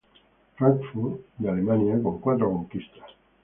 Frankfurt 0.55 1.21
de 1.37 1.47
Alemania 1.47 2.01
con 2.01 2.19
cuatro 2.19 2.49
conquistas. 2.49 3.05